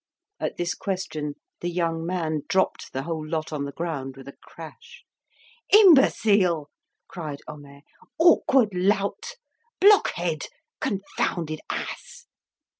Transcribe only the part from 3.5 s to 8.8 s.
on the ground with a crash. "Imbecile!" cried Homais, "awkward